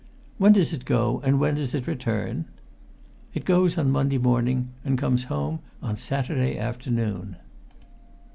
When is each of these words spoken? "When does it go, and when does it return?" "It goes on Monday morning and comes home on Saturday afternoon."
"When 0.39 0.53
does 0.53 0.73
it 0.73 0.83
go, 0.85 1.21
and 1.23 1.39
when 1.39 1.53
does 1.53 1.75
it 1.75 1.85
return?" 1.85 2.45
"It 3.35 3.45
goes 3.45 3.77
on 3.77 3.91
Monday 3.91 4.17
morning 4.17 4.69
and 4.83 4.97
comes 4.97 5.25
home 5.25 5.59
on 5.79 5.95
Saturday 5.95 6.57
afternoon." 6.57 7.35